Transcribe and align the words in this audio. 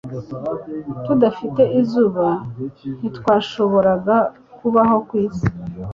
Tudafite 1.05 1.61
izuba, 1.81 2.27
ntitwashoboraga 2.99 4.17
kubaho 4.57 4.95
ku 5.07 5.13
isi. 5.25 5.47